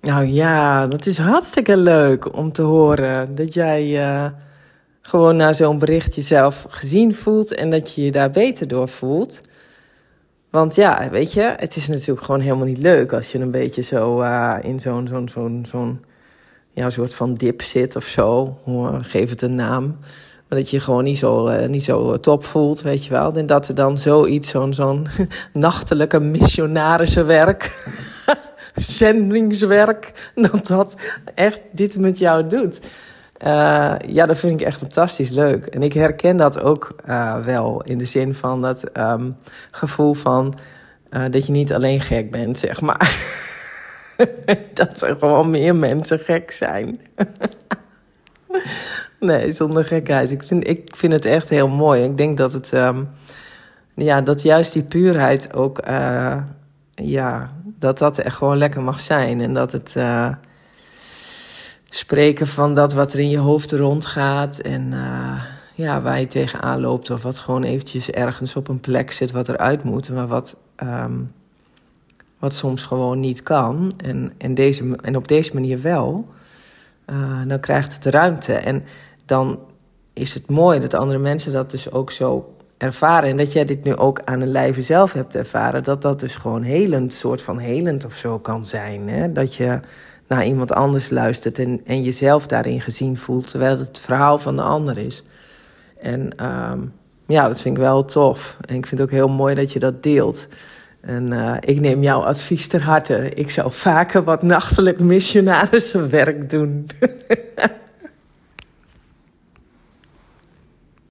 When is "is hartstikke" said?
1.06-1.76